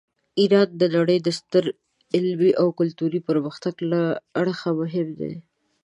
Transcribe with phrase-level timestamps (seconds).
[0.39, 1.65] ایران د نړۍ د ستر
[2.15, 4.01] علمي او کلتوري پرمختګ له
[4.39, 5.33] اړخه مهم دی.